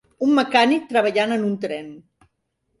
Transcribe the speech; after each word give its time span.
Un 0.27 0.31
mecànic 0.37 0.87
treballant 0.95 1.37
en 1.37 1.47
un 1.53 1.55
tren. 1.69 1.95